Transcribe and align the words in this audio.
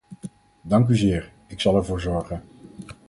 Dank 0.65 0.89
u 0.89 0.95
zeer, 0.97 1.31
ik 1.47 1.61
zal 1.61 1.75
ervoor 1.75 2.01
zorgen. 2.01 2.41